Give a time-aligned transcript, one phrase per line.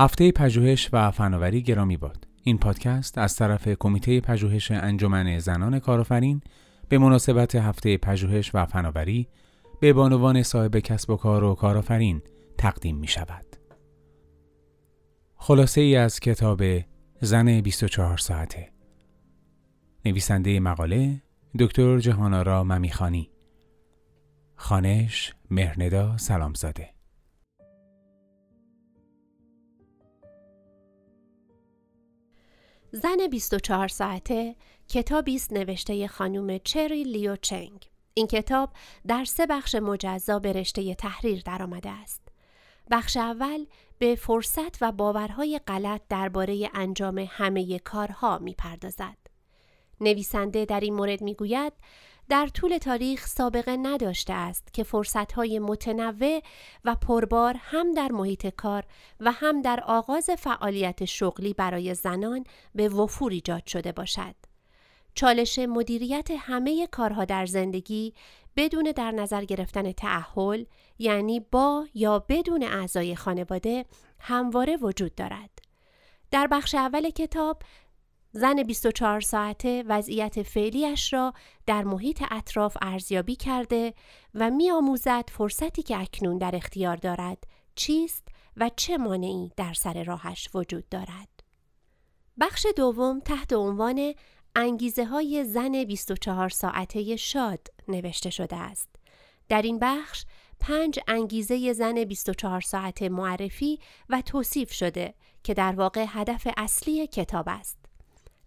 [0.00, 2.26] هفته پژوهش و فناوری گرامی باد.
[2.42, 6.40] این پادکست از طرف کمیته پژوهش انجمن زنان کارآفرین
[6.88, 9.28] به مناسبت هفته پژوهش و فناوری
[9.80, 12.22] به بانوان صاحب کسب و کار و کارآفرین
[12.58, 13.46] تقدیم می شود.
[15.36, 16.62] خلاصه ای از کتاب
[17.20, 18.68] زن 24 ساعته
[20.04, 21.22] نویسنده مقاله
[21.58, 23.30] دکتر جهانارا ممیخانی
[24.56, 26.99] خانش مهرندا سلامزاده
[32.92, 34.56] زن 24 ساعته
[34.88, 37.90] کتابی است نوشته خانم چری لیو چنگ.
[38.14, 38.70] این کتاب
[39.06, 42.28] در سه بخش مجزا به رشته تحریر درآمده است.
[42.90, 43.66] بخش اول
[43.98, 49.16] به فرصت و باورهای غلط درباره انجام همه کارها می‌پردازد.
[50.00, 51.72] نویسنده در این مورد می‌گوید
[52.30, 56.42] در طول تاریخ سابقه نداشته است که فرصتهای متنوع
[56.84, 58.84] و پربار هم در محیط کار
[59.20, 64.34] و هم در آغاز فعالیت شغلی برای زنان به وفور ایجاد شده باشد.
[65.14, 68.14] چالش مدیریت همه کارها در زندگی
[68.56, 70.64] بدون در نظر گرفتن تعهل
[70.98, 73.84] یعنی با یا بدون اعضای خانواده
[74.18, 75.50] همواره وجود دارد.
[76.30, 77.62] در بخش اول کتاب
[78.32, 81.34] زن 24 ساعته وضعیت فعلیش را
[81.66, 83.94] در محیط اطراف ارزیابی کرده
[84.34, 90.02] و می آموزد فرصتی که اکنون در اختیار دارد چیست و چه مانعی در سر
[90.02, 91.28] راهش وجود دارد.
[92.40, 94.14] بخش دوم تحت عنوان
[94.56, 98.88] انگیزه های زن 24 ساعته شاد نوشته شده است.
[99.48, 100.24] در این بخش
[100.60, 105.14] پنج انگیزه زن 24 ساعته معرفی و توصیف شده
[105.44, 107.79] که در واقع هدف اصلی کتاب است.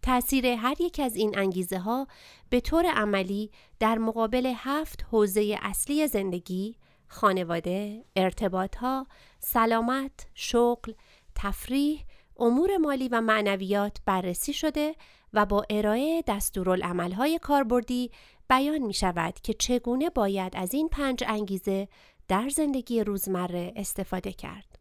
[0.04, 2.08] تأثیر هر یک از این انگیزه ها
[2.50, 6.76] به طور عملی در مقابل هفت حوزه اصلی زندگی،
[7.08, 9.08] خانواده، ارتباط ها،
[9.40, 10.94] سلامت، شغل،
[11.36, 12.04] تفریح،
[12.38, 14.96] امور مالی و معنویات بررسی شده
[15.34, 18.12] و با ارائه دستورالعملهای کاربردی
[18.50, 21.88] بیان می شود که چگونه باید از این پنج انگیزه
[22.28, 24.80] در زندگی روزمره استفاده کرد.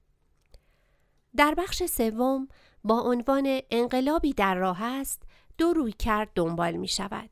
[1.37, 2.49] در بخش سوم
[2.85, 5.23] با عنوان انقلابی در راه است
[5.59, 7.31] دو روی کرد دنبال می شود.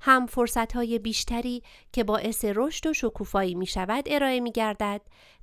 [0.00, 1.62] هم فرصت های بیشتری
[1.92, 5.00] که باعث رشد و شکوفایی می شود ارائه می گردد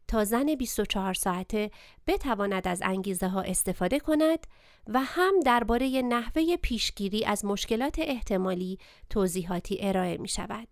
[0.08, 1.72] تا زن 24 ساعته
[2.08, 4.48] بتواند از انگیزه ها استفاده کند
[4.88, 8.80] و هم درباره نحوه پیشگیری از مشکلات احتمالی
[9.10, 10.68] توضیحاتی ارائه می شود.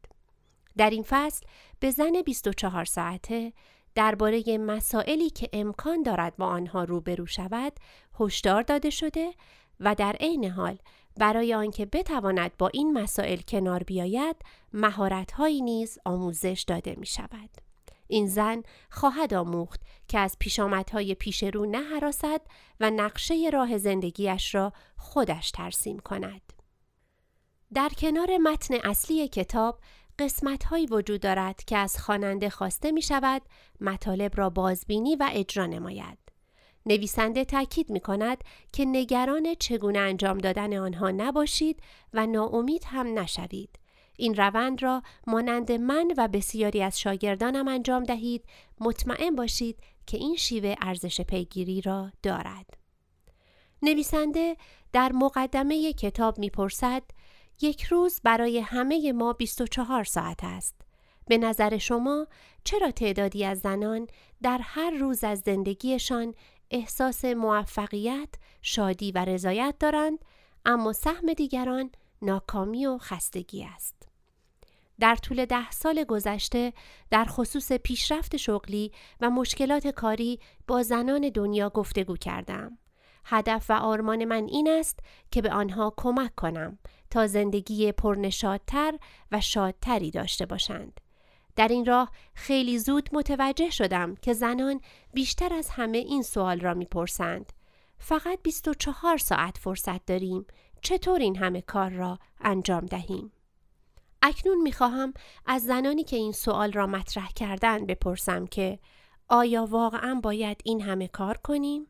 [0.78, 1.46] در این فصل
[1.80, 3.54] به زن 24 ساعته
[3.96, 7.74] درباره مسائلی که امکان دارد با آنها روبرو شود
[8.20, 9.34] هشدار داده شده
[9.80, 10.78] و در عین حال
[11.18, 14.36] برای آنکه بتواند با این مسائل کنار بیاید
[14.74, 17.50] مهارت‌هایی نیز آموزش داده می شود.
[18.08, 22.42] این زن خواهد آموخت که از پیشامدهای پیش رو نهراسد
[22.80, 26.54] و نقشه راه زندگیش را خودش ترسیم کند.
[27.74, 29.80] در کنار متن اصلی کتاب
[30.20, 33.42] قسمت هایی وجود دارد که از خواننده خواسته می شود
[33.82, 36.29] مطالب را بازبینی و اجرا نماید.
[36.86, 41.82] نویسنده تاکید می کند که نگران چگونه انجام دادن آنها نباشید
[42.14, 43.80] و ناامید هم نشوید.
[44.18, 48.44] این روند را مانند من و بسیاری از شاگردانم انجام دهید
[48.80, 52.78] مطمئن باشید که این شیوه ارزش پیگیری را دارد.
[53.82, 54.58] نویسنده
[54.94, 57.04] در مقدمه کتاب می‌پرسد
[57.62, 60.76] یک روز برای همه ما 24 ساعت است.
[61.28, 62.28] به نظر شما
[62.64, 64.08] چرا تعدادی از زنان
[64.42, 66.34] در هر روز از زندگیشان
[66.72, 68.30] احساس موفقیت،
[68.62, 70.20] شادی و رضایت دارند
[70.66, 71.92] اما سهم دیگران
[72.22, 74.10] ناکامی و خستگی است.
[75.00, 76.74] در طول ده سال گذشته
[77.12, 78.92] در خصوص پیشرفت شغلی
[79.22, 82.78] و مشکلات کاری با زنان دنیا گفتگو کردم.
[83.26, 85.00] هدف و آرمان من این است
[85.32, 86.80] که به آنها کمک کنم
[87.10, 89.00] تا زندگی پرنشادتر
[89.32, 91.00] و شادتری داشته باشند.
[91.60, 94.82] در این راه خیلی زود متوجه شدم که زنان
[95.14, 97.54] بیشتر از همه این سوال را می‌پرسند.
[97.98, 100.46] فقط 24 ساعت فرصت داریم.
[100.82, 103.32] چطور این همه کار را انجام دهیم؟
[104.22, 105.14] اکنون می‌خواهم
[105.46, 108.80] از زنانی که این سوال را مطرح کردن بپرسم که
[109.30, 111.88] آیا واقعا باید این همه کار کنیم؟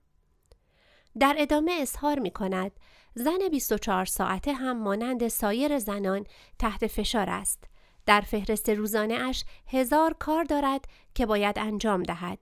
[1.20, 2.72] در ادامه اظهار می کند
[3.16, 6.26] زن 24 ساعته هم مانند سایر زنان
[6.60, 7.64] تحت فشار است.
[8.10, 10.86] در فهرست روزانه اش هزار کار دارد
[11.16, 12.40] که باید انجام دهد.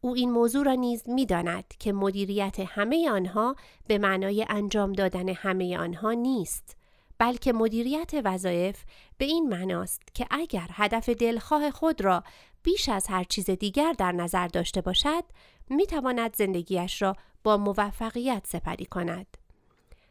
[0.00, 3.56] او این موضوع را نیز می داند که مدیریت همه آنها
[3.86, 6.76] به معنای انجام دادن همه آنها نیست.
[7.18, 8.84] بلکه مدیریت وظایف
[9.18, 12.22] به این معناست که اگر هدف دلخواه خود را
[12.62, 15.24] بیش از هر چیز دیگر در نظر داشته باشد
[15.70, 19.45] می تواند زندگیش را با موفقیت سپری کند.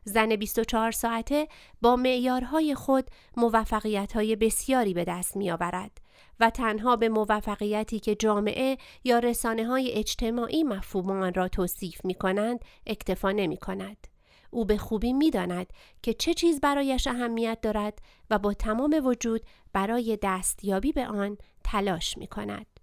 [0.05, 1.47] زن 24 ساعته
[1.81, 3.07] با معیارهای خود
[3.37, 6.01] موفقیت‌های بسیاری به دست می آورد
[6.39, 12.13] و تنها به موفقیتی که جامعه یا رسانه های اجتماعی مفهوم آن را توصیف می
[12.13, 14.07] کنند اکتفا نمی کند.
[14.51, 17.99] او به خوبی می داند که چه چیز برایش اهمیت دارد
[18.29, 19.41] و با تمام وجود
[19.73, 22.74] برای دستیابی به آن تلاش می کند.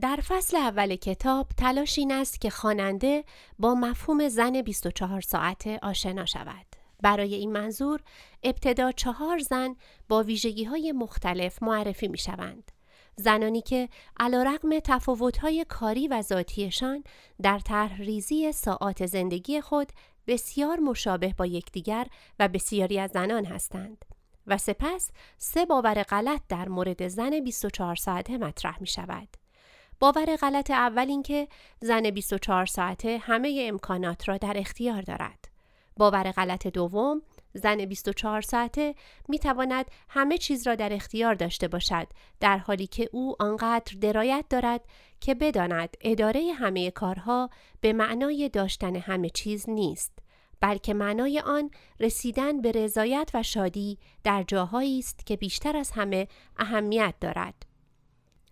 [0.00, 3.24] در فصل اول کتاب تلاش این است که خواننده
[3.58, 6.66] با مفهوم زن 24 ساعته آشنا شود.
[7.02, 8.00] برای این منظور
[8.42, 9.76] ابتدا چهار زن
[10.08, 12.72] با ویژگی های مختلف معرفی می شوند.
[13.16, 13.88] زنانی که
[14.20, 17.04] علا رقم تفاوت کاری و ذاتیشان
[17.42, 19.92] در طرح ریزی ساعات زندگی خود
[20.26, 22.06] بسیار مشابه با یکدیگر
[22.38, 24.04] و بسیاری از زنان هستند.
[24.46, 29.41] و سپس سه باور غلط در مورد زن 24 ساعته مطرح می شود.
[30.02, 31.48] باور غلط اول اینکه
[31.80, 35.48] زن 24 ساعته همه امکانات را در اختیار دارد.
[35.96, 37.22] باور غلط دوم
[37.54, 38.94] زن 24 ساعته
[39.28, 42.06] می تواند همه چیز را در اختیار داشته باشد
[42.40, 44.80] در حالی که او آنقدر درایت دارد
[45.20, 47.50] که بداند اداره همه کارها
[47.80, 50.18] به معنای داشتن همه چیز نیست
[50.60, 51.70] بلکه معنای آن
[52.00, 57.71] رسیدن به رضایت و شادی در جاهایی است که بیشتر از همه اهمیت دارد.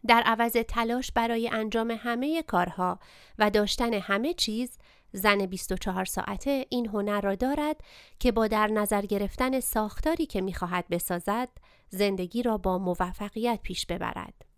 [0.06, 2.98] در عوض تلاش برای انجام همه کارها
[3.38, 4.78] و داشتن همه چیز
[5.12, 7.76] زن 24 ساعته این هنر را دارد
[8.18, 11.48] که با در نظر گرفتن ساختاری که می‌خواهد بسازد
[11.88, 14.50] زندگی را با موفقیت پیش ببرد.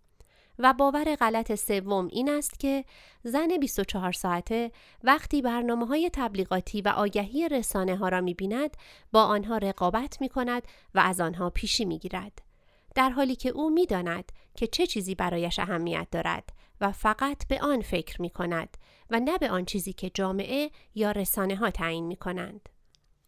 [0.59, 2.85] و باور غلط سوم این است که
[3.23, 4.71] زن 24 ساعته
[5.03, 8.77] وقتی برنامه های تبلیغاتی و آگهی رسانه ها را می بیند
[9.11, 10.63] با آنها رقابت می کند
[10.95, 12.52] و از آنها پیشی می گیرد.
[12.95, 16.49] در حالی که او می داند که چه چیزی برایش اهمیت دارد
[16.81, 18.77] و فقط به آن فکر می کند
[19.09, 22.69] و نه به آن چیزی که جامعه یا رسانه ها تعیین می کنند.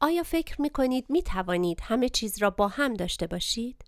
[0.01, 3.85] آیا فکر می کنید می توانید همه چیز را با هم داشته باشید؟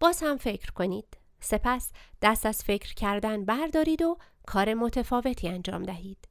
[0.00, 1.18] باز هم فکر کنید.
[1.40, 6.28] سپس دست از فکر کردن بردارید و کار متفاوتی انجام دهید.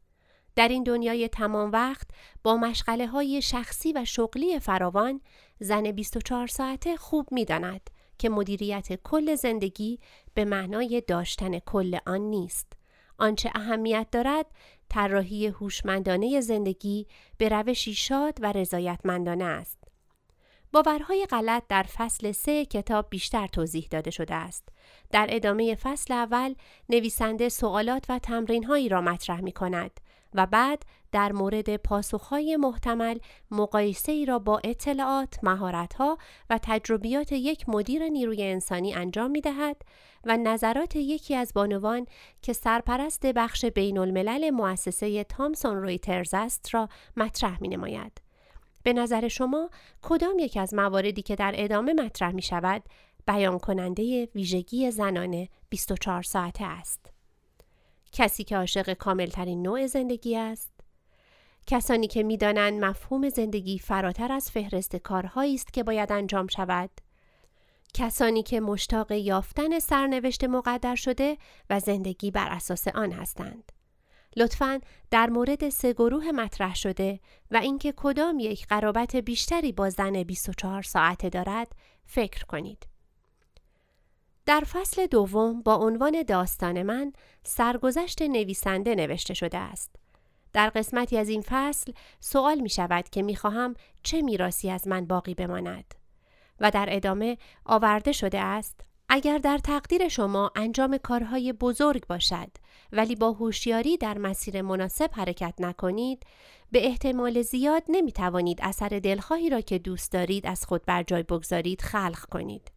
[0.55, 2.07] در این دنیای تمام وقت
[2.43, 5.21] با مشغله های شخصی و شغلی فراوان
[5.59, 9.99] زن 24 ساعته خوب می داند که مدیریت کل زندگی
[10.33, 12.73] به معنای داشتن کل آن نیست.
[13.17, 14.45] آنچه اهمیت دارد
[14.89, 19.77] طراحی هوشمندانه زندگی به روشی شاد و رضایتمندانه است.
[20.71, 24.69] باورهای غلط در فصل سه کتاب بیشتر توضیح داده شده است.
[25.11, 26.55] در ادامه فصل اول
[26.89, 29.99] نویسنده سوالات و تمرینهایی را مطرح می کند
[30.37, 33.17] و بعد در مورد پاسخهای محتمل
[33.51, 36.17] مقایسه ای را با اطلاعات، مهارتها
[36.49, 39.81] و تجربیات یک مدیر نیروی انسانی انجام می دهد
[40.23, 42.05] و نظرات یکی از بانوان
[42.41, 48.21] که سرپرست بخش بین الملل مؤسسه تامسون رویترز است را مطرح می نماید.
[48.83, 49.69] به نظر شما
[50.01, 52.83] کدام یک از مواردی که در ادامه مطرح می شود
[53.27, 57.16] بیان کننده ویژگی زنانه 24 ساعته است؟
[58.11, 60.71] کسی که عاشق کاملترین نوع زندگی است؟
[61.67, 66.89] کسانی که می‌دانند مفهوم زندگی فراتر از فهرست کارهایی است که باید انجام شود؟
[67.93, 71.37] کسانی که مشتاق یافتن سرنوشت مقدر شده
[71.69, 73.71] و زندگی بر اساس آن هستند.
[74.35, 74.79] لطفا
[75.11, 77.19] در مورد سه گروه مطرح شده
[77.51, 82.87] و اینکه کدام یک قرابت بیشتری با زن 24 ساعته دارد فکر کنید.
[84.47, 87.13] در فصل دوم با عنوان داستان من
[87.43, 89.95] سرگذشت نویسنده نوشته شده است.
[90.53, 93.73] در قسمتی از این فصل سوال می شود که می خواهم
[94.03, 95.95] چه میراسی از من باقی بماند
[96.59, 102.51] و در ادامه آورده شده است اگر در تقدیر شما انجام کارهای بزرگ باشد
[102.91, 106.23] ولی با هوشیاری در مسیر مناسب حرکت نکنید
[106.71, 111.23] به احتمال زیاد نمی توانید اثر دلخواهی را که دوست دارید از خود بر جای
[111.23, 112.76] بگذارید خلق کنید.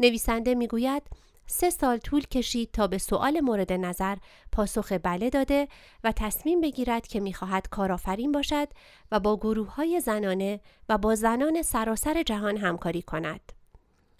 [0.00, 1.02] نویسنده می‌گوید
[1.46, 4.16] سه سال طول کشید تا به سوال مورد نظر
[4.52, 5.68] پاسخ بله داده
[6.04, 8.68] و تصمیم بگیرد که می‌خواهد کارآفرین باشد
[9.12, 13.52] و با گروه های زنانه و با زنان سراسر جهان همکاری کند.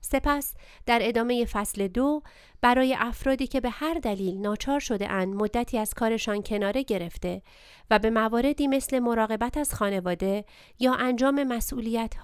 [0.00, 0.54] سپس
[0.86, 2.22] در ادامه فصل دو
[2.60, 7.42] برای افرادی که به هر دلیل ناچار شده اند مدتی از کارشان کناره گرفته
[7.90, 10.44] و به مواردی مثل مراقبت از خانواده
[10.78, 12.14] یا انجام مسئولیت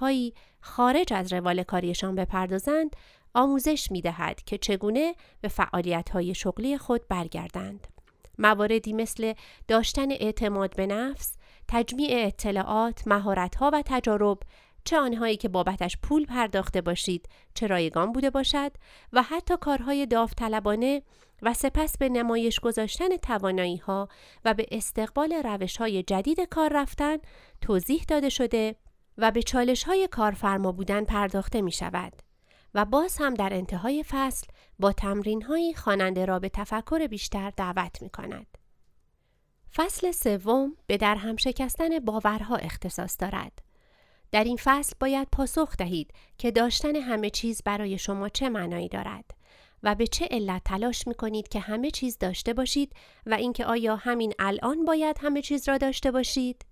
[0.61, 2.97] خارج از روال کاریشان بپردازند
[3.37, 7.87] آموزش می دهد که چگونه به فعالیت های شغلی خود برگردند.
[8.39, 9.33] مواردی مثل
[9.69, 11.37] داشتن اعتماد به نفس،
[11.69, 14.39] تجمیع اطلاعات، مهارت‌ها و تجارب
[14.85, 18.73] چه آنهایی که بابتش پول پرداخته باشید چه رایگان بوده باشد
[19.13, 21.03] و حتی کارهای داوطلبانه
[21.43, 24.09] و سپس به نمایش گذاشتن توانایی ها
[24.45, 27.17] و به استقبال روش های جدید کار رفتن
[27.61, 28.77] توضیح داده شده
[29.19, 32.26] و به چالش های کارفرما بودن پرداخته می شود.
[32.77, 34.47] و باز هم در انتهای فصل
[34.79, 38.47] با تمرین های خواننده را به تفکر بیشتر دعوت می کند.
[39.75, 43.53] فصل سوم به در هم شکستن باورها اختصاص دارد.
[44.33, 49.25] در این فصل باید پاسخ دهید که داشتن همه چیز برای شما چه معنایی دارد
[49.83, 52.93] و به چه علت تلاش می کنید که همه چیز داشته باشید
[53.27, 56.65] و اینکه آیا همین الان باید همه چیز را داشته باشید؟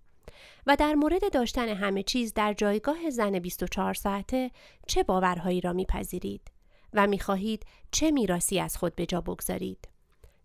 [0.66, 4.50] و در مورد داشتن همه چیز در جایگاه زن 24 ساعته
[4.86, 6.50] چه باورهایی را میپذیرید
[6.92, 9.88] و می‌خواهید چه میراسی از خود به جا بگذارید؟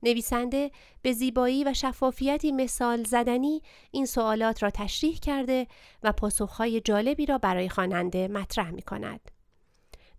[0.04, 0.72] نویسنده
[1.02, 5.68] به زیبایی و شفافیتی مثال زدنی این سوالات را تشریح کرده
[6.04, 9.32] و پاسخهای جالبی را برای خواننده مطرح می کند.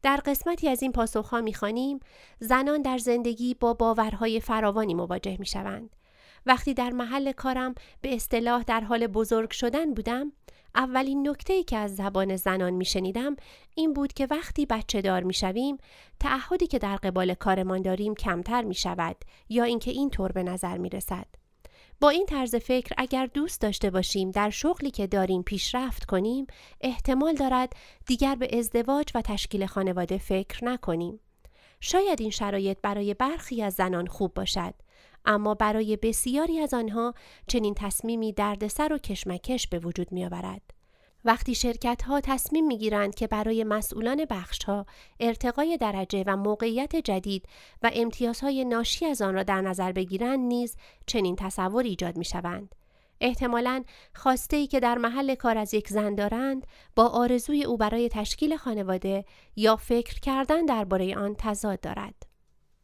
[0.03, 2.01] در قسمتی از این پاسخها می‌خوانیم
[2.39, 5.97] زنان در زندگی با باورهای فراوانی مواجه می شوند.
[6.47, 10.33] وقتی در محل کارم به اصطلاح در حال بزرگ شدن بودم
[10.75, 13.37] اولین نکته ای که از زبان زنان می شنیدم
[13.75, 15.79] این بود که وقتی بچه دار می شویم
[16.21, 19.17] تعهدی که در قبال کارمان داریم کمتر می شود
[19.49, 21.27] یا اینکه این طور به نظر می رسد.
[22.01, 26.47] با این طرز فکر اگر دوست داشته باشیم در شغلی که داریم پیشرفت کنیم
[26.81, 27.73] احتمال دارد
[28.07, 31.21] دیگر به ازدواج و تشکیل خانواده فکر نکنیم.
[31.81, 34.75] شاید این شرایط برای برخی از زنان خوب باشد
[35.25, 37.15] اما برای بسیاری از آنها
[37.47, 40.81] چنین تصمیمی دردسر و کشمکش به وجود می آورد.
[41.25, 44.87] وقتی شرکت ها تصمیم می گیرند که برای مسئولان بخش ها
[45.21, 47.47] ارتقای درجه و موقعیت جدید
[47.83, 52.75] و امتیازهای ناشی از آن را در نظر بگیرند نیز چنین تصور ایجاد می شوند.
[53.21, 53.85] احتمالاً
[54.15, 58.57] خواسته ای که در محل کار از یک زن دارند با آرزوی او برای تشکیل
[58.57, 59.25] خانواده
[59.57, 62.30] یا فکر کردن درباره آن تضاد دارد.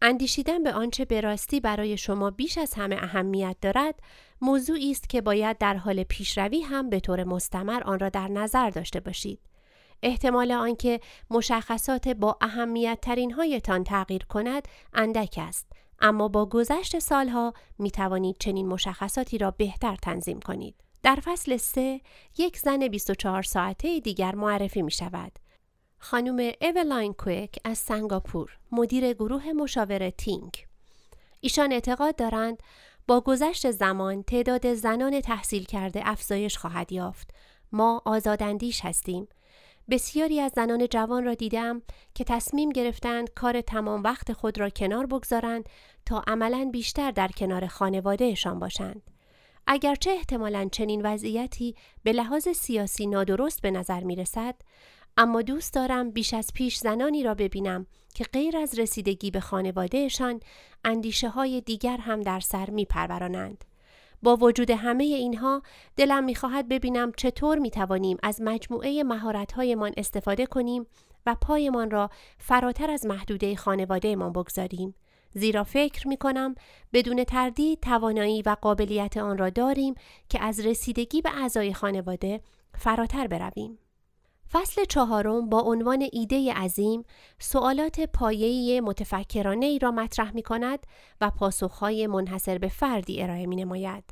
[0.02, 4.00] اندیشیدن به آنچه به راستی برای شما بیش از همه اهمیت دارد
[4.40, 8.70] موضوعی است که باید در حال پیشروی هم به طور مستمر آن را در نظر
[8.70, 9.40] داشته باشید.
[10.02, 11.00] احتمال آنکه
[11.30, 15.66] مشخصات با اهمیت ترین هایتان تغییر کند اندک است
[16.00, 20.74] اما با گذشت سالها می توانید چنین مشخصاتی را بهتر تنظیم کنید.
[21.02, 22.00] در فصل 3
[22.38, 25.32] یک زن 24 ساعته دیگر معرفی می شود.
[25.98, 30.66] خانم اولاین کویک از سنگاپور مدیر گروه مشاور تینک
[31.40, 32.62] ایشان اعتقاد دارند
[33.08, 37.30] با گذشت زمان تعداد زنان تحصیل کرده افزایش خواهد یافت.
[37.72, 39.28] ما آزاداندیش هستیم.
[39.90, 41.82] بسیاری از زنان جوان را دیدم
[42.14, 45.68] که تصمیم گرفتند کار تمام وقت خود را کنار بگذارند
[46.06, 49.02] تا عملا بیشتر در کنار خانوادهشان باشند.
[49.66, 54.54] اگرچه احتمالا چنین وضعیتی به لحاظ سیاسی نادرست به نظر می رسد
[55.18, 60.40] اما دوست دارم بیش از پیش زنانی را ببینم که غیر از رسیدگی به خانوادهشان
[60.84, 63.64] اندیشه های دیگر هم در سر می پرورانند.
[64.22, 65.62] با وجود همه اینها
[65.96, 70.86] دلم می‌خواهد ببینم چطور می توانیم از مجموعه مهارت‌هایمان استفاده کنیم
[71.26, 74.94] و پایمان را فراتر از محدوده خانوادهمان بگذاریم.
[75.34, 76.54] زیرا فکر می کنم
[76.92, 79.94] بدون تردید توانایی و قابلیت آن را داریم
[80.28, 82.40] که از رسیدگی به اعضای خانواده
[82.74, 83.78] فراتر برویم.
[84.52, 87.04] فصل چهارم با عنوان ایده عظیم
[87.38, 90.86] سوالات پایه‌ای متفکرانه ای را مطرح می کند
[91.20, 94.04] و پاسخهای منحصر به فردی ارائه می نماید.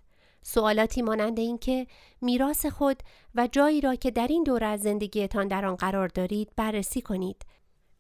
[0.43, 1.87] سوالاتی مانند اینکه
[2.21, 3.03] میراث خود
[3.35, 7.43] و جایی را که در این دوره از زندگیتان در آن قرار دارید بررسی کنید.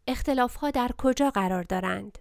[0.06, 2.18] اختلافها در کجا قرار دارند؟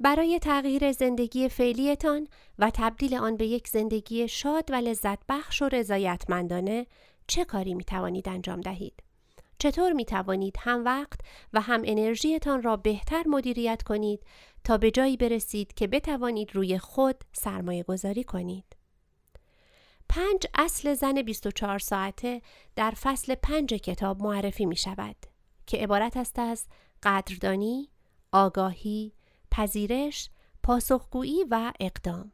[0.00, 5.68] برای تغییر زندگی فعلیتان و تبدیل آن به یک زندگی شاد و لذت بخش و
[5.68, 6.86] رضایتمندانه
[7.26, 9.02] چه کاری می توانید انجام دهید؟
[9.62, 11.20] چطور می توانید هم وقت
[11.52, 14.20] و هم انرژیتان را بهتر مدیریت کنید
[14.64, 18.76] تا به جایی برسید که بتوانید روی خود سرمایه گذاری کنید.
[20.08, 22.42] پنج اصل زن 24 ساعته
[22.76, 25.16] در فصل پنج کتاب معرفی می شود
[25.66, 26.66] که عبارت است از
[27.02, 27.88] قدردانی،
[28.32, 29.12] آگاهی،
[29.50, 30.30] پذیرش،
[30.62, 32.32] پاسخگویی و اقدام.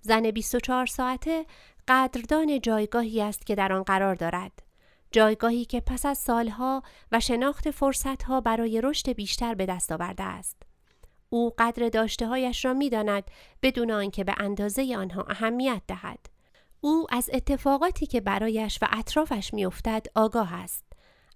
[0.00, 1.46] زن 24 ساعته
[1.88, 4.69] قدردان جایگاهی است که در آن قرار دارد
[5.12, 10.56] جایگاهی که پس از سالها و شناخت فرصتها برای رشد بیشتر به دست آورده است.
[11.28, 13.24] او قدر داشته هایش را می داند
[13.62, 16.18] بدون آنکه به اندازه آنها اهمیت دهد.
[16.80, 20.84] او از اتفاقاتی که برایش و اطرافش می افتد آگاه است.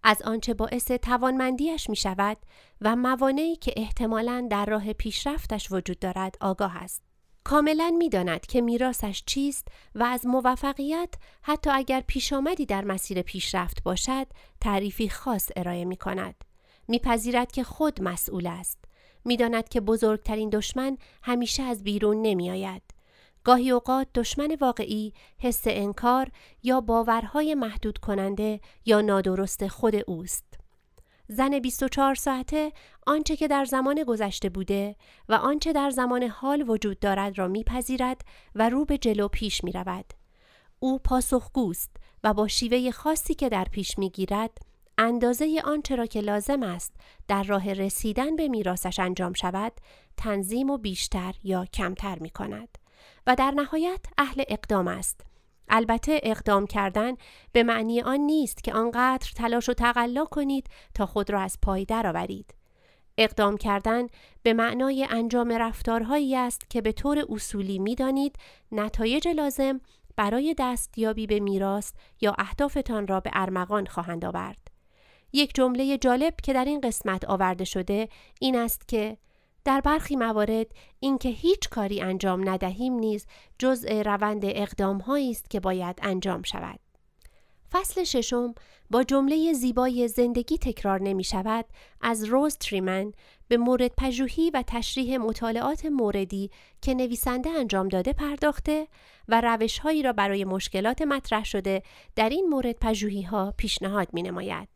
[0.03, 2.37] از آنچه باعث توانمندیش می شود
[2.81, 7.04] و موانعی که احتمالاً در راه پیشرفتش وجود دارد آگاه است.
[7.45, 13.83] کاملا می‌داند که میراثش چیست و از موفقیت حتی اگر پیش آمدی در مسیر پیشرفت
[13.83, 14.27] باشد
[14.61, 16.35] تعریفی خاص ارائه می کند.
[16.89, 18.79] میپذیرد که خود مسئول است.
[19.25, 22.83] می‌داند که بزرگترین دشمن همیشه از بیرون نمی آید.
[23.45, 26.31] گاهی اوقات دشمن واقعی حس انکار
[26.63, 30.64] یا باورهای محدود کننده یا نادرست خود اوست.
[31.29, 32.73] زن 24 ساعته
[33.07, 34.97] آنچه که در زمان گذشته بوده
[35.29, 38.21] و آنچه در زمان حال وجود دارد را میپذیرد
[38.55, 40.05] و رو به جلو پیش می رود.
[40.81, 41.91] او پاسخگوست
[42.25, 44.59] و با شیوه خاصی که در پیش می‌گیرد
[44.99, 46.93] اندازه آنچه را که لازم است
[47.29, 49.73] در راه رسیدن به میراثش انجام شود
[50.17, 52.79] تنظیم و بیشتر یا کمتر می کند
[53.27, 55.21] و در نهایت اهل اقدام است
[55.69, 57.15] البته اقدام کردن
[57.53, 61.85] به معنی آن نیست که آنقدر تلاش و تقلا کنید تا خود را از پای
[61.85, 62.55] درآورید.
[63.19, 64.07] اقدام کردن
[64.43, 68.37] به معنای انجام رفتارهایی است که به طور اصولی می‌دانید
[68.73, 69.81] نتایج لازم
[70.17, 74.59] برای دستیابی به میراث یا اهدافتان را به ارمغان خواهند آورد.
[75.33, 78.09] یک جمله جالب که در این قسمت آورده شده
[78.41, 79.17] این است که
[79.65, 80.67] در برخی موارد
[81.01, 83.27] اینکه هیچ کاری انجام ندهیم نیز
[83.59, 86.81] جزء روند اقدام است که باید انجام شود.
[87.73, 88.55] فصل ششم
[88.91, 91.65] با جمله زیبای زندگی تکرار نمی شود
[92.01, 93.13] از روز تریمن
[93.49, 96.51] به مورد پژوهی و تشریح مطالعات موردی
[96.83, 98.89] که نویسنده انجام داده پرداخته
[99.29, 101.83] و روشهایی را برای مشکلات مطرح شده
[102.17, 104.69] در این مورد پژوهی ها پیشنهاد می نماید.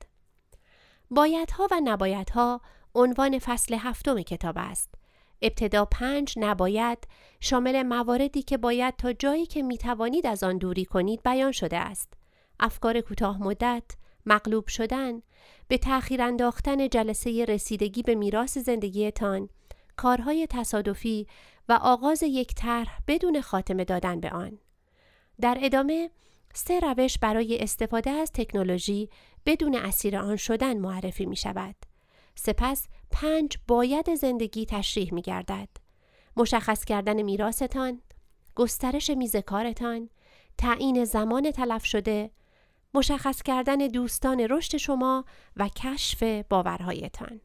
[1.10, 2.60] بایدها و نبایدها
[2.98, 4.94] عنوان فصل هفتم کتاب است.
[5.42, 6.98] ابتدا پنج نباید
[7.40, 11.76] شامل مواردی که باید تا جایی که می توانید از آن دوری کنید بیان شده
[11.76, 12.12] است.
[12.60, 13.84] افکار کوتاه مدت،
[14.26, 15.22] مغلوب شدن،
[15.68, 19.48] به تأخیر انداختن جلسه رسیدگی به میراث زندگیتان،
[19.96, 21.26] کارهای تصادفی
[21.68, 24.58] و آغاز یک طرح بدون خاتمه دادن به آن.
[25.40, 26.10] در ادامه
[26.54, 29.10] سه روش برای استفاده از تکنولوژی
[29.46, 31.87] بدون اسیر آن شدن معرفی می شود.
[32.38, 35.68] سپس پنج باید زندگی تشریح می گردد.
[36.36, 38.02] مشخص کردن میراستان،
[38.54, 40.10] گسترش میز کارتان،
[40.58, 42.30] تعیین زمان تلف شده،
[42.94, 45.24] مشخص کردن دوستان رشد شما
[45.56, 47.40] و کشف باورهایتان.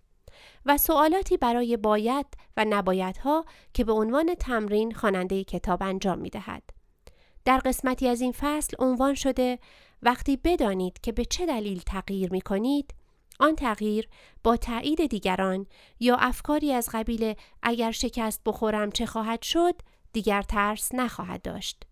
[0.66, 2.26] و سوالاتی برای باید
[2.58, 6.64] و نبایدها که به عنوان تمرین خواننده کتاب انجام می دهد.
[7.46, 9.60] در قسمتی از این فصل عنوان شده
[10.02, 12.94] وقتی بدانید که به چه دلیل تغییر می کنید
[13.40, 14.08] آن تغییر
[14.44, 15.68] با تایید دیگران
[16.00, 19.82] یا افکاری از قبیل اگر شکست بخورم چه خواهد شد
[20.14, 21.84] دیگر ترس نخواهد داشت.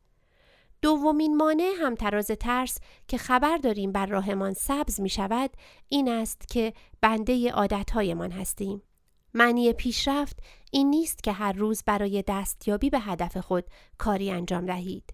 [0.82, 2.78] دومین مانع همتراز ترس
[3.08, 5.50] که خبر داریم بر راهمان سبز می شود
[5.90, 8.82] این است که بنده عادتهایمان هستیم.
[9.34, 10.40] معنی پیشرفت
[10.72, 13.66] این نیست که هر روز برای دستیابی به هدف خود
[13.98, 15.14] کاری انجام دهید.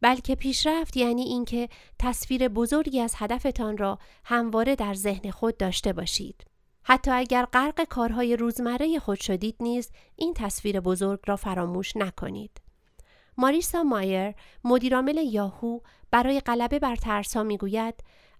[0.00, 6.44] بلکه پیشرفت یعنی اینکه تصویر بزرگی از هدفتان را همواره در ذهن خود داشته باشید.
[6.82, 12.60] حتی اگر غرق کارهای روزمره خود شدید نیز این تصویر بزرگ را فراموش نکنید.
[13.36, 14.34] ماریسا مایر
[14.64, 15.80] مدیرعامل یاهو
[16.10, 17.94] برای غلبه بر ترسا می‌گوید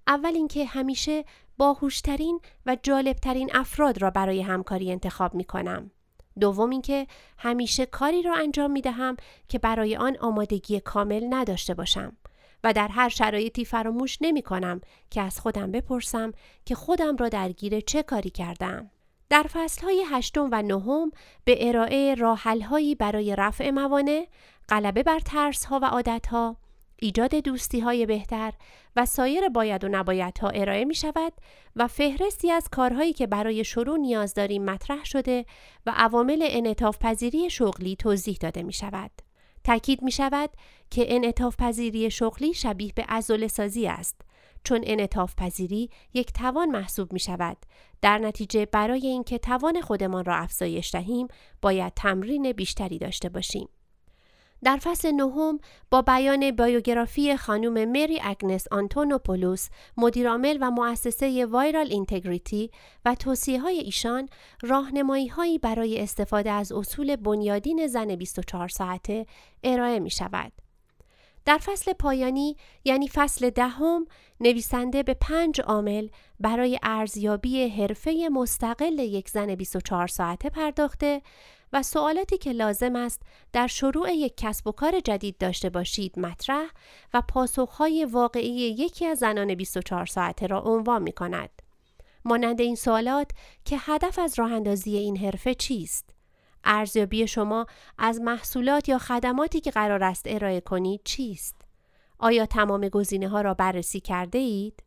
[0.07, 1.25] اول اینکه همیشه
[1.59, 5.91] باهوشترین و جالبترین افراد را برای همکاری انتخاب می کنم.
[6.39, 7.07] دوم اینکه
[7.39, 9.17] همیشه کاری را انجام می دهم
[9.49, 12.17] که برای آن آمادگی کامل نداشته باشم
[12.65, 16.33] و در هر شرایطی فراموش نمی کنم که از خودم بپرسم
[16.65, 18.91] که خودم را درگیر چه کاری کردم.
[19.31, 21.11] در فصلهای هشتم و نهم
[21.45, 24.27] به ارائه راحلهایی برای رفع موانع،
[24.69, 26.57] غلبه بر ترسها و عادتها،
[27.01, 28.53] ایجاد دوستی های بهتر
[28.97, 31.33] و سایر باید و نبایدها ارائه می شود
[31.77, 35.45] و فهرستی از کارهایی که برای شروع نیاز داریم مطرح شده
[35.87, 39.11] و عوامل انعطاف پذیری شغلی توضیح داده می شود.
[39.65, 40.51] تاکید می شود
[40.91, 44.21] که انعطاف پذیری شغلی شبیه به ازول سازی است
[44.65, 47.57] چون انعطاف پذیری یک توان محسوب می شود.
[48.03, 51.29] در نتیجه برای اینکه توان خودمان را افزایش دهیم
[51.63, 53.69] باید تمرین بیشتری داشته باشیم.
[54.65, 62.71] در فصل نهم با بیان بایوگرافی خانم مری اگنس آنتونوپولوس مدیرعامل و مؤسسه وایرال اینتگریتی
[63.05, 64.29] و توصیه های ایشان
[64.63, 69.27] راهنمایی هایی برای استفاده از اصول بنیادین زن 24 ساعته
[69.65, 70.53] ارائه می شود.
[71.45, 74.07] در فصل پایانی یعنی فصل دهم
[74.41, 76.09] نویسنده به پنج عامل
[76.41, 81.23] برای ارزیابی حرفه مستقل یک زن 24 ساعته پرداخته
[81.73, 86.67] و سوالاتی که لازم است در شروع یک کسب و کار جدید داشته باشید مطرح
[87.15, 91.51] و پاسخهای واقعی یکی از زنان 24 ساعته را عنوان می کند.
[92.25, 93.31] مانند این سوالات
[93.65, 96.11] که هدف از راه اندازی این حرفه چیست؟
[96.65, 97.67] ارزیابی شما
[97.99, 101.57] از محصولات یا خدماتی که قرار است ارائه کنید چیست؟
[102.19, 104.83] آیا تمام گزینه ها را بررسی کرده اید؟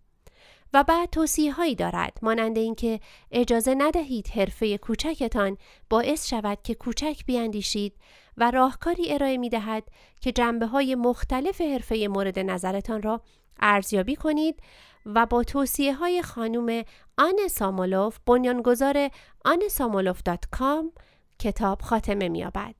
[0.73, 2.99] و بعد توصیه هایی دارد مانند اینکه
[3.31, 5.57] اجازه ندهید حرفه کوچکتان
[5.89, 7.93] باعث شود که کوچک بیاندیشید
[8.37, 9.83] و راهکاری ارائه می دهد
[10.21, 13.21] که جنبه های مختلف حرفه مورد نظرتان را
[13.59, 14.59] ارزیابی کنید
[15.05, 16.83] و با توصیه های خانم
[17.17, 19.09] آن سامولوف بنیانگذار
[19.45, 21.01] آنسامولوف.com
[21.39, 22.75] کتاب خاتمه می‌یابد.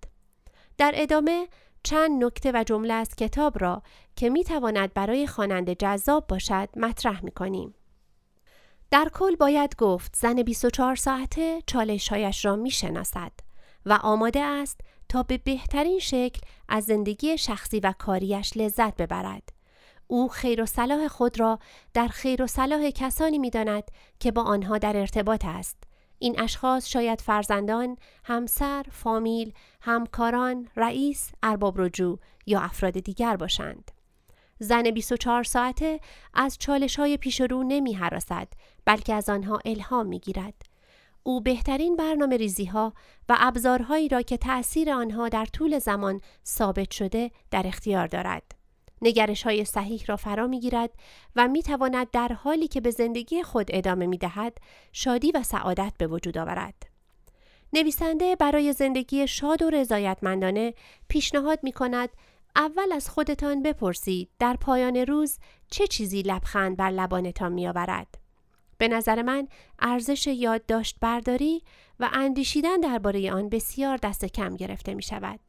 [0.78, 1.48] در ادامه
[1.84, 3.82] چند نکته و جمله از کتاب را
[4.16, 7.76] که می تواند برای خواننده جذاب باشد مطرح می کنیم.
[8.92, 13.32] در کل باید گفت زن 24 ساعته چالشهایش را می شناسد
[13.86, 19.50] و آماده است تا به بهترین شکل از زندگی شخصی و کاریش لذت ببرد.
[20.08, 21.60] او خیر و صلاح خود را
[21.94, 23.84] در خیر و صلاح کسانی می داند
[24.20, 25.78] که با آنها در ارتباط است.
[26.20, 33.91] این اشخاص شاید فرزندان، همسر، فامیل، همکاران، رئیس، ارباب رجوع یا افراد دیگر باشند.
[34.64, 36.00] زن 24 ساعته
[36.34, 38.48] از چالش های پیش رو نمی حراسد
[38.86, 40.54] بلکه از آنها الهام می گیرد.
[41.24, 42.94] او بهترین برنامه ریزی ها
[43.30, 48.44] و ابزارهایی را که تأثیر آنها در طول زمان ثابت شده در اختیار دارد.
[49.02, 50.90] نگرش های صحیح را فرا می گیرد
[51.36, 54.58] و می تواند در حالی که به زندگی خود ادامه می دهد
[54.92, 56.92] شادی و سعادت به وجود آورد.
[57.74, 60.74] نویسنده برای زندگی شاد و رضایتمندانه
[61.08, 62.10] پیشنهاد می کند
[62.56, 68.18] اول از خودتان بپرسید در پایان روز چه چیزی لبخند بر لبانتان می آورد.
[68.78, 69.48] به نظر من
[69.80, 71.64] ارزش یادداشت برداری
[72.00, 75.40] و اندیشیدن درباره آن بسیار دست کم گرفته می شود.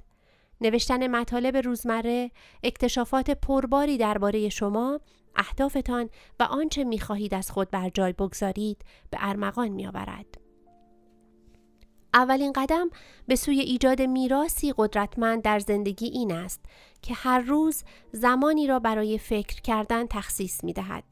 [0.61, 2.31] نوشتن مطالب روزمره،
[2.63, 5.01] اکتشافات پرباری درباره شما،
[5.37, 6.11] اهدافتان
[6.41, 10.42] و آنچه می خواهید از خود بر جای بگذارید به ارمغان می آورد.
[12.15, 12.91] اولین قدم
[13.27, 16.61] به سوی ایجاد میراسی قدرتمند در زندگی این است
[17.03, 21.05] که هر روز زمانی را برای فکر کردن تخصیص می دهد.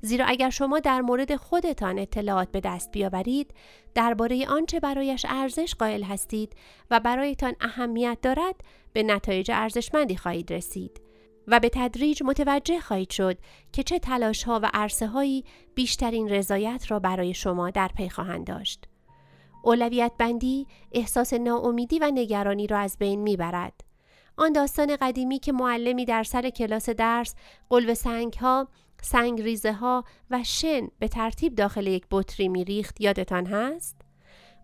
[0.00, 3.54] زیرا اگر شما در مورد خودتان اطلاعات به دست بیاورید
[3.94, 6.52] درباره آنچه برایش ارزش قائل هستید
[6.90, 8.54] و برایتان اهمیت دارد
[8.92, 11.00] به نتایج ارزشمندی خواهید رسید
[11.46, 13.38] و به تدریج متوجه خواهید شد
[13.72, 18.46] که چه تلاش ها و عرصه هایی بیشترین رضایت را برای شما در پی خواهند
[18.46, 18.87] داشت.
[19.62, 23.84] اولویت بندی احساس ناامیدی و نگرانی را از بین می‌برد.
[24.36, 27.34] آن داستان قدیمی که معلمی در سر کلاس درس
[27.70, 28.68] قلب سنگ ها
[29.02, 33.96] سنگ ریزه ها و شن به ترتیب داخل یک بطری میریخت یادتان هست؟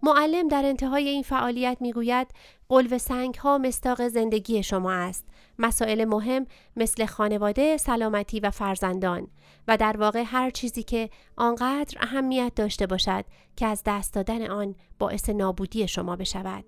[0.03, 2.27] معلم در انتهای این فعالیت می‌گوید
[2.69, 5.25] قلب سنگ ها مستاق زندگی شما است
[5.59, 9.29] مسائل مهم مثل خانواده، سلامتی و فرزندان
[9.69, 13.25] و در واقع هر چیزی که آنقدر اهمیت داشته باشد
[13.57, 16.65] که از دست دادن آن باعث نابودی شما بشود.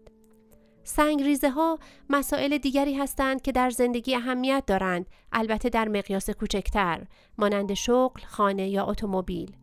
[0.84, 1.78] سنگریزه ها
[2.10, 7.06] مسائل دیگری هستند که در زندگی اهمیت دارند البته در مقیاس کوچکتر
[7.38, 9.56] مانند شغل، خانه یا اتومبیل.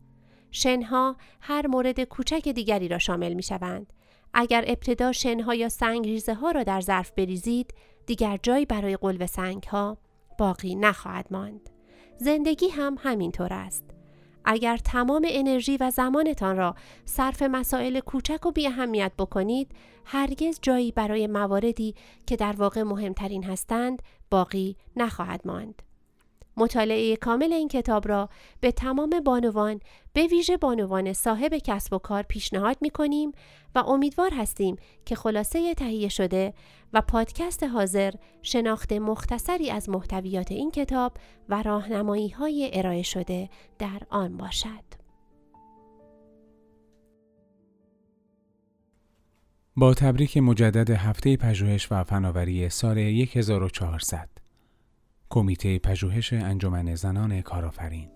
[0.50, 3.92] شنها هر مورد کوچک دیگری را شامل می شوند.
[4.34, 7.74] اگر ابتدا شنها یا سنگریزه ها را در ظرف بریزید
[8.06, 9.98] دیگر جایی برای قلب سنگ ها
[10.38, 11.70] باقی نخواهد ماند.
[12.16, 13.84] زندگی هم همینطور است.
[14.44, 19.72] اگر تمام انرژی و زمانتان را صرف مسائل کوچک و بی اهمیت بکنید
[20.04, 21.94] هرگز جایی برای مواردی
[22.26, 25.82] که در واقع مهمترین هستند باقی نخواهد ماند.
[26.56, 28.28] مطالعه کامل این کتاب را
[28.60, 29.80] به تمام بانوان
[30.12, 33.32] به ویژه بانوان صاحب کسب و کار پیشنهاد می کنیم
[33.74, 36.54] و امیدوار هستیم که خلاصه تهیه شده
[36.92, 38.12] و پادکست حاضر
[38.42, 41.12] شناخت مختصری از محتویات این کتاب
[41.48, 45.04] و راهنمایی های ارائه شده در آن باشد.
[49.76, 54.33] با تبریک مجدد هفته پژوهش و فناوری سال 1400
[55.30, 58.10] کمیته پژوهش انجمن زنان کارآفرین.